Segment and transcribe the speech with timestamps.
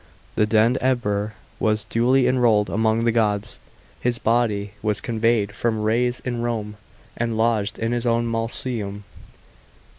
[0.33, 3.59] The dend Emperor was duly enrolled among the gods.
[3.99, 6.77] His body was conveyed from Raise in Rome,
[7.15, 9.03] and lodged in his own mausoleum.